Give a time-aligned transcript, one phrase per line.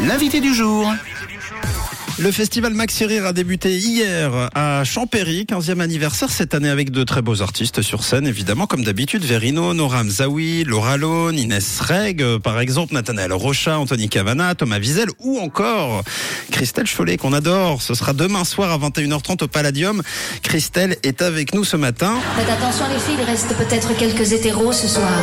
[0.00, 0.92] L'invité du jour.
[2.18, 7.04] Le festival Maxi Rire a débuté hier à Champéry, 15e anniversaire cette année avec de
[7.04, 12.22] très beaux artistes sur scène, évidemment, comme d'habitude, Verino, Nora Mzaoui, Laura Lone, Inès Reg,
[12.22, 16.04] euh, par exemple, Nathanaël Rocha, Anthony Cavana, Thomas Wiesel ou encore
[16.50, 17.82] Christelle Chollet qu'on adore.
[17.82, 20.02] Ce sera demain soir à 21h30 au Palladium.
[20.42, 22.14] Christelle est avec nous ce matin.
[22.36, 25.22] Faites attention les filles, il reste peut-être quelques hétéros ce soir.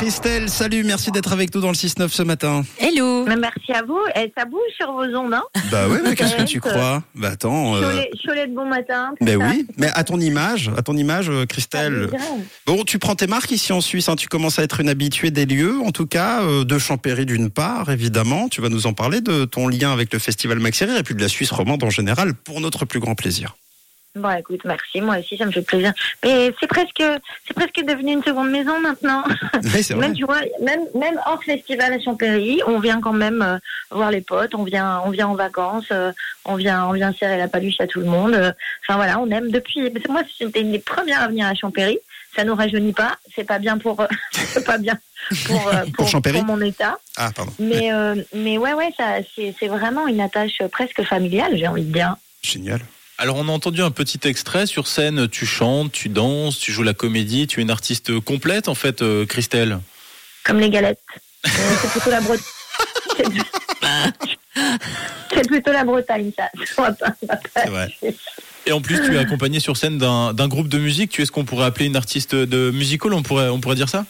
[0.00, 2.62] Christelle, salut, merci d'être avec nous dans le 6-9 ce matin.
[2.78, 3.98] Hello Mais merci à vous.
[4.16, 5.42] Et ça bouge sur vos ondes, hein?
[5.70, 7.02] Bah ouais, mais qu'est-ce que tu crois?
[7.14, 7.76] Bah attends.
[7.76, 9.12] euh, Cholet, Cholet de bon matin.
[9.20, 9.46] Ben ça.
[9.46, 12.08] oui, mais à ton image, à ton image, euh, Christelle.
[12.66, 15.30] Bon, tu prends tes marques ici en Suisse, hein, tu commences à être une habituée
[15.30, 18.48] des lieux, en tout cas, euh, de Champéry d'une part, évidemment.
[18.48, 21.14] Tu vas nous en parler de ton lien avec le festival Maxi Rire et puis
[21.14, 23.54] de la Suisse romande en général, pour notre plus grand plaisir.
[24.16, 25.00] Bon, écoute, merci.
[25.00, 25.92] Moi aussi, ça me fait plaisir.
[26.24, 27.00] Mais c'est presque,
[27.46, 29.22] c'est presque devenu une seconde maison maintenant.
[29.72, 30.08] Oui, c'est vrai.
[30.08, 33.58] Même, tu vois, même, même hors festival à Champéry, on vient quand même euh,
[33.92, 36.10] voir les potes, on vient, on vient en vacances, euh,
[36.44, 38.34] on vient, on vient serrer la paluche à tout le monde.
[38.34, 39.92] Euh, Enfin voilà, on aime depuis.
[40.08, 41.98] Moi, c'était une des premières à venir à Champéry.
[42.34, 43.16] Ça nous rajeunit pas.
[43.36, 44.98] C'est pas bien pour, c'est pas bien
[45.46, 46.98] pour, euh, pour, mon état.
[47.16, 47.52] Ah, pardon.
[47.60, 47.90] Mais,
[48.34, 52.16] mais ouais, ouais, ça, c'est, c'est vraiment une attache presque familiale, j'ai envie de dire.
[52.42, 52.80] Génial.
[53.20, 56.82] Alors on a entendu un petit extrait sur scène, tu chantes, tu danses, tu joues
[56.82, 59.78] la comédie, tu es une artiste complète en fait, euh, Christelle.
[60.42, 60.98] Comme les galettes.
[61.46, 63.42] Euh, c'est plutôt la Bretagne.
[65.32, 66.50] C'est plutôt la Bretagne, ça.
[68.66, 71.32] Et en plus tu es accompagnée sur scène d'un groupe de musique, tu es ce
[71.32, 74.04] qu'on pourrait appeler une artiste de musical, on pourrait, on pourrait dire ça?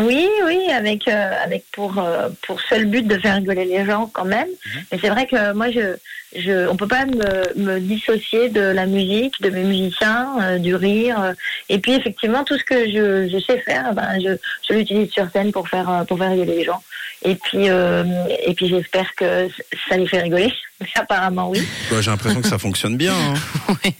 [0.00, 4.06] Oui, oui, avec, euh, avec pour, euh, pour seul but de faire rigoler les gens
[4.06, 4.48] quand même.
[4.90, 5.96] Mais c'est vrai que moi, je,
[6.36, 10.74] je, on peut pas me, me dissocier de la musique, de mes musiciens, euh, du
[10.74, 11.34] rire.
[11.68, 14.36] et puis effectivement, tout ce que je, je sais faire, ben, je,
[14.68, 16.82] je l'utilise sur scène pour faire, euh, pour faire rigoler les gens.
[17.24, 18.02] Et puis, euh,
[18.44, 19.48] et puis j'espère que
[19.88, 20.52] ça les fait rigoler.
[20.96, 21.62] Apparemment, oui.
[21.90, 23.14] Bah, J'ai l'impression que ça fonctionne bien.
[23.14, 23.34] hein.
[23.84, 23.94] Ouais.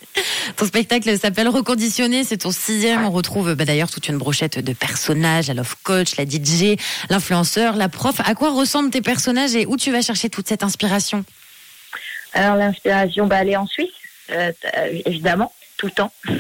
[0.57, 3.05] Ton spectacle s'appelle Reconditionné, c'est ton sixième.
[3.05, 6.77] On retrouve bah, d'ailleurs toute une brochette de personnages, la love coach, la DJ,
[7.11, 8.17] l'influenceur, la prof.
[8.25, 11.25] À quoi ressemblent tes personnages et où tu vas chercher toute cette inspiration?
[12.35, 13.91] Alors l'inspiration, bah, elle est en Suisse,
[14.31, 16.13] euh, euh, évidemment, tout le temps.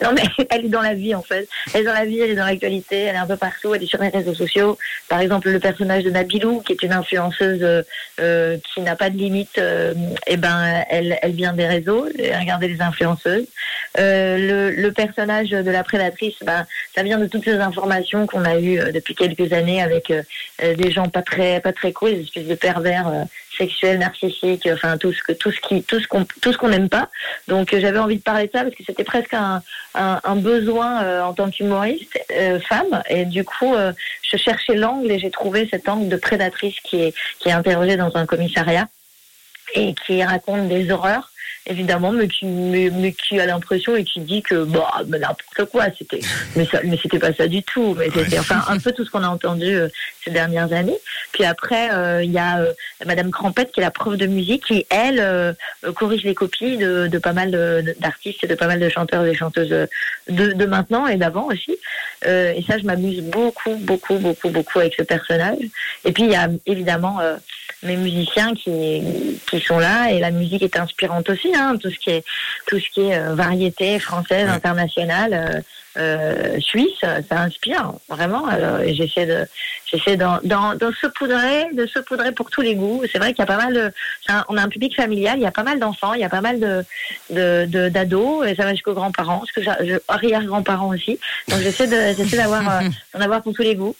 [0.00, 1.48] Non mais elle est dans la vie en fait.
[1.74, 3.82] Elle est dans la vie, elle est dans l'actualité, elle est un peu partout, elle
[3.82, 4.78] est sur les réseaux sociaux.
[5.08, 7.82] Par exemple, le personnage de Nabilou, qui est une influenceuse euh,
[8.20, 9.94] euh, qui n'a pas de limite, euh,
[10.26, 12.06] eh ben elle, elle vient des réseaux.
[12.16, 13.46] Et Regardez les influenceuses.
[13.98, 18.44] Euh, le, le personnage de la prédatrice, ben ça vient de toutes ces informations qu'on
[18.44, 20.12] a eues euh, depuis quelques années avec
[20.62, 23.26] des gens pas très pas très cool, des espèces de pervers
[23.58, 26.68] sexuels, narcissiques, enfin tout ce que tout ce qui tout ce qu'on tout ce qu'on
[26.68, 27.10] n'aime pas.
[27.48, 29.62] Donc euh, j'avais envie de parler de ça parce que c'était presque un,
[29.94, 33.74] un, besoin euh, en tant qu'humoriste euh, femme et du coup
[34.22, 37.96] je cherchais l'angle et j'ai trouvé cet angle de prédatrice qui est qui est interrogée
[37.96, 38.88] dans un commissariat
[39.74, 41.30] et qui raconte des horreurs
[41.68, 45.86] évidemment mais qui mais, mais qui a l'impression et qui dit que bah n'importe quoi
[45.96, 46.20] c'était.
[46.56, 47.94] Mais ça mais c'était pas ça du tout.
[47.98, 49.88] Mais c'était enfin un peu tout ce qu'on a entendu euh,
[50.24, 50.98] ces dernières années.
[51.32, 52.72] Puis après euh, il y a euh,
[53.06, 55.52] Madame Crampette qui est la prof de musique qui elle euh,
[55.84, 57.50] euh, corrige les copies de, de pas mal
[58.00, 61.76] d'artistes et de pas mal de chanteurs et chanteuses de, de maintenant et d'avant aussi.
[62.26, 65.58] Euh, et ça je m'amuse beaucoup beaucoup beaucoup beaucoup avec ce personnage.
[66.04, 67.36] Et puis il y a évidemment euh,
[67.82, 69.02] mes musiciens qui
[69.48, 72.24] qui sont là et la musique est inspirante aussi hein, tout ce qui est
[72.66, 74.54] tout ce qui est euh, variété française Ouais.
[74.54, 75.60] internationale euh,
[75.96, 78.46] euh, suisse ça inspire vraiment.
[78.46, 79.46] Alors, j'essaie de
[79.90, 80.38] j'essaie d'en
[81.00, 83.02] saupoudrer de saupoudrer pour tous les goûts.
[83.10, 83.90] C'est vrai qu'il y a pas mal de
[84.28, 86.28] un- on a un public familial il y a pas mal d'enfants il y a
[86.28, 86.84] pas mal de
[87.30, 91.18] de de- d'ados et ça va jusqu'aux grands-parents parce que arrière-grands-parents aussi.
[91.48, 93.96] Donc j'essaie de j'essaie d'avoir euh, d'en avoir pour tous les goûts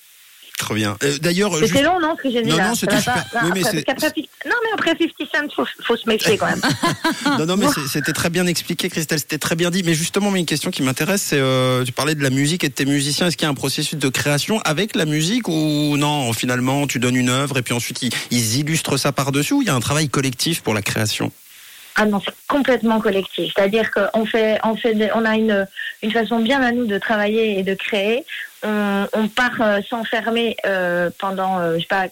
[0.59, 0.97] Très bien.
[1.05, 2.99] Euh, D'ailleurs, c'était juste- long, non, ce que j'ai dit Non, là non, Ça c'était
[2.99, 3.15] super.
[3.15, 5.67] pas- Oui, non, mais après, c'est- parce qu'après 50 non, mais après 50 Cent, faut,
[5.85, 6.61] faut se méfier quand même.
[7.39, 9.83] Non, non, mais c'était très bien expliqué, Christelle, c'était très bien dit.
[9.85, 12.69] Mais justement, mais une question qui m'intéresse, c'est, euh, tu parlais de la musique et
[12.69, 13.29] de tes musiciens.
[13.29, 16.33] Est-ce qu'il y a un processus de création avec la musique ou non?
[16.33, 19.69] Finalement, tu donnes une œuvre et puis ensuite ils, ils illustrent ça par-dessus ou il
[19.69, 21.31] y a un travail collectif pour la création?
[22.01, 23.53] Ah non, c'est complètement collectif.
[23.55, 25.67] C'est-à-dire qu'on fait, on fait, on a une,
[26.05, 28.25] une façon bien à nous de travailler et de créer.
[28.63, 32.07] On, on part euh, s'enfermer euh, pendant, euh, je sais pas,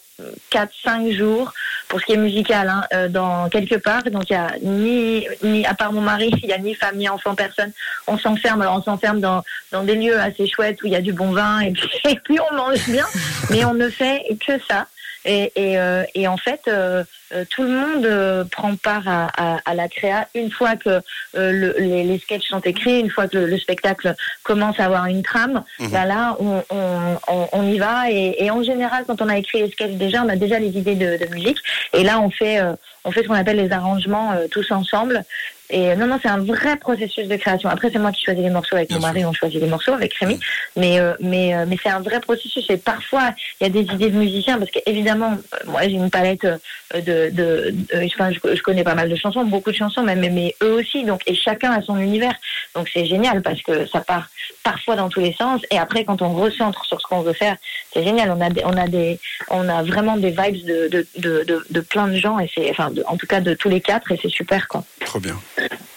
[0.53, 1.53] 4-5 jours
[1.87, 4.03] pour ce qui est musical, hein, euh, dans quelque part.
[4.03, 7.09] Donc il y a ni, ni, à part mon mari, il y a ni famille,
[7.09, 7.71] enfant, personne.
[8.09, 8.62] On s'enferme.
[8.62, 11.31] Alors on s'enferme dans, dans des lieux assez chouettes où il y a du bon
[11.31, 13.06] vin et puis, et puis on mange bien,
[13.50, 14.88] mais on ne fait que ça.
[15.26, 17.02] Et, et, euh, et en fait, euh,
[17.34, 20.88] euh, tout le monde euh, prend part à, à, à la créa une fois que
[20.88, 21.00] euh,
[21.34, 24.14] le, les, les sketchs sont écrits, une fois que le, le spectacle
[24.44, 25.64] commence à avoir une trame.
[25.90, 28.11] Bah là, on, on, on, on y va.
[28.11, 30.69] Et, et en général, quand on a écrit les sketchs déjà, on a déjà les
[30.78, 31.58] idées de, de musique.
[31.93, 32.75] Et là, on fait, euh,
[33.05, 35.25] on fait ce qu'on appelle les arrangements euh, tous ensemble.
[35.71, 37.69] Et euh, non, non, c'est un vrai processus de création.
[37.69, 39.29] Après, c'est moi qui choisis les morceaux avec Bien mon mari, sûr.
[39.31, 40.39] on choisit les morceaux avec Rémi.
[40.77, 42.65] Mais, euh, mais, euh, mais c'est un vrai processus.
[42.71, 43.31] Et parfois,
[43.61, 46.57] il y a des idées de musiciens, parce qu'évidemment, euh, moi, j'ai une palette euh,
[46.95, 50.15] de, de, de- enfin, je, je connais pas mal de chansons, beaucoup de chansons, mais,
[50.17, 51.05] mais, mais eux aussi.
[51.05, 52.35] Donc, et chacun a son univers.
[52.75, 54.29] Donc, c'est génial parce que ça part
[54.71, 55.61] parfois dans tous les sens.
[55.71, 57.57] Et après, quand on recentre sur ce qu'on veut faire,
[57.93, 58.33] c'est génial.
[58.37, 61.65] On a, des, on a des, on a vraiment des vibes de, de, de, de,
[61.71, 64.11] de plein de gens et c'est, enfin, de- en tout cas de tous les quatre
[64.11, 64.83] et c'est super quoi.
[65.05, 65.37] Trop bien.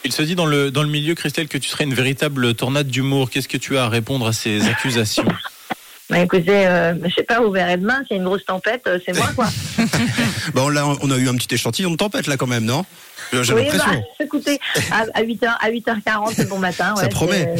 [0.05, 2.87] Il se dit dans le, dans le milieu, Christelle, que tu serais une véritable tornade
[2.87, 3.31] d'humour.
[3.31, 5.25] Qu'est-ce que tu as à répondre à ces accusations?
[6.09, 8.81] Bah écoutez, euh, je sais pas, vous verrez demain, s'il y a une grosse tempête,
[8.87, 9.47] euh, c'est moi quoi.
[10.55, 12.83] Bon, là, on a eu un petit échantillon de tempête, là, quand même, non?
[13.31, 13.91] J'ai oui, l'impression.
[13.91, 14.59] bah, écoutez,
[14.91, 16.95] à, à 8h, à 8h40, c'est bon matin.
[16.95, 17.53] Ça promet.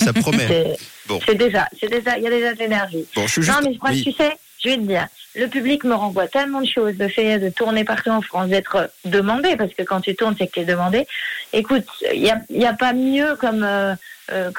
[0.00, 0.46] Ça promet.
[0.48, 0.76] C'est
[1.06, 1.20] Bon.
[1.26, 3.04] c'est déjà, c'est déjà, il y a déjà de l'énergie.
[3.14, 3.54] Bon, je suis juste.
[3.60, 4.02] Non, mais bref, oui.
[4.04, 4.32] tu sais,
[4.64, 5.06] je vais te dire,
[5.36, 8.90] le public me renvoie tellement de choses, de fait de tourner partout en France, d'être
[9.04, 11.06] demandé, parce que quand tu tournes, c'est que tu es demandé.
[11.52, 11.84] Écoute,
[12.14, 13.94] il n'y a, y a pas mieux comme, euh, euh,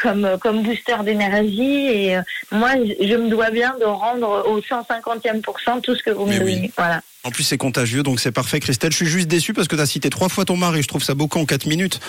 [0.01, 2.21] comme, comme booster d'énergie, et euh,
[2.51, 6.33] moi, je me dois bien de rendre au 150e pourcent tout ce que vous me
[6.33, 6.39] oui.
[6.39, 6.71] donnez.
[6.77, 7.01] Voilà.
[7.25, 8.91] En plus, c'est contagieux, donc c'est parfait, Christelle.
[8.91, 10.81] Je suis juste déçu parce que tu as cité trois fois ton mari.
[10.83, 12.01] Je trouve ça beaucoup en quatre minutes.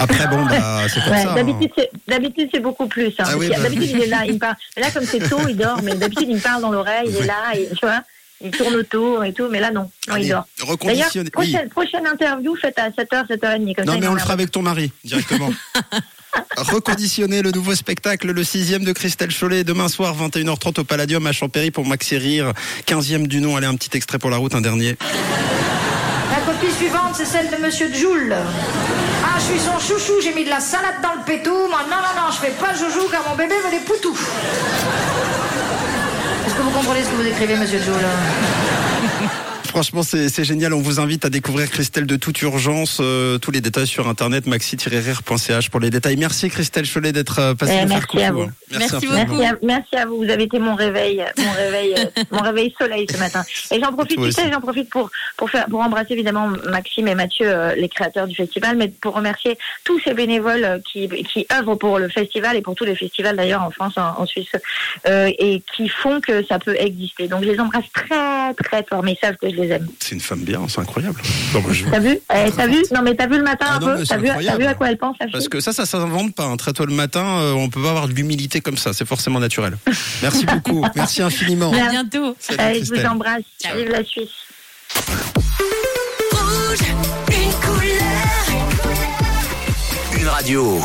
[0.00, 1.30] Après, bon, bah, c'est comme Ouais, ça.
[1.30, 1.34] hein.
[1.36, 3.14] d'habitude, c'est, d'habitude, c'est beaucoup plus.
[3.18, 3.62] Hein, Ah oui, qu'il- bah.
[3.62, 4.56] D'habitude, il est là, il me parle.
[4.76, 7.22] Là, comme c'est tôt, il dort, mais d'habitude, il me parle dans l'oreille, il Oui.
[7.22, 8.02] est là, et, tu vois,
[8.44, 10.18] il tourne autour et tout, mais là, non, il dort.
[10.18, 11.30] D'ailleurs, reconditionner.
[11.36, 11.52] Oui.
[11.52, 13.74] prochaine, prochaine interview, faites à 7h, 7h30.
[13.76, 15.50] Comme Non, ça, mais on le fera avec ton mari, directement.
[16.56, 21.32] Reconditionner le nouveau spectacle, le sixième de Christelle Chollet, demain soir, 21h30 au Palladium à
[21.32, 22.52] Champéry pour Maxi Rire.
[22.86, 23.56] 15e du nom.
[23.56, 24.96] Allez, un petit extrait pour la route, un dernier.
[26.30, 28.34] La copie suivante, c'est celle de Monsieur Joule.
[29.24, 31.54] Ah, je suis son chouchou, j'ai mis de la salade dans le pétou.
[31.68, 34.18] Moi, non, non, non, je fais pas joujou car mon bébé veut des poutous.
[36.46, 37.94] Est-ce que vous comprenez ce que vous écrivez, Monsieur Joule?
[39.76, 40.72] Franchement, c'est génial.
[40.72, 42.96] On vous invite à découvrir Christelle de toute urgence.
[42.98, 46.16] Euh, tous les détails sur internet, maxi-rire.ch pour les détails.
[46.16, 48.40] Merci Christelle Chollet d'être euh, passée Eh, nous merci à vous.
[48.40, 48.52] hein.
[48.70, 49.12] Merci beaucoup.
[49.12, 52.74] Merci à, merci à vous, vous avez été mon réveil, mon réveil, euh, mon réveil
[52.80, 53.44] soleil ce matin.
[53.70, 57.14] Et j'en profite, tu sais, j'en profite pour pour faire pour embrasser évidemment Maxime et
[57.14, 61.46] Mathieu, euh, les créateurs du festival, mais pour remercier tous ces bénévoles euh, qui qui
[61.52, 64.48] œuvrent pour le festival et pour tous les festivals d'ailleurs en France, en, en Suisse,
[65.06, 67.28] euh, et qui font que ça peut exister.
[67.28, 69.86] Donc je les embrasse très très fort, mais ils savent que je les aime.
[70.00, 71.20] C'est une femme bien, c'est incroyable.
[71.90, 74.04] T'as vu Eh, T'as vu Non mais t'as vu le matin Ah un non, peu
[74.04, 74.60] T'as vu, t'as incroyable.
[74.62, 76.44] vu à quoi elle pense la Parce que ça, ça s'invente pas.
[76.44, 76.56] hein.
[76.56, 78.92] Très tôt le matin, euh, on peut pas avoir de l'humilité comme ça.
[78.92, 79.76] C'est forcément naturel.
[80.22, 80.84] Merci beaucoup.
[80.94, 81.72] Merci infiniment.
[81.72, 82.36] À bientôt.
[82.38, 83.42] Salut, Allez, je vous embrasse.
[83.62, 83.76] Ciao.
[83.76, 84.28] Vive la Suisse.
[86.32, 86.78] Rouge,
[87.28, 88.62] une couleur.
[90.20, 90.80] Une radio.